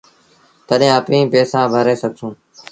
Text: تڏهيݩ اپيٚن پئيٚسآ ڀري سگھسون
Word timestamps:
تڏهيݩ 0.67 0.97
اپيٚن 0.99 1.23
پئيٚسآ 1.31 1.59
ڀري 1.73 1.95
سگھسون 2.01 2.31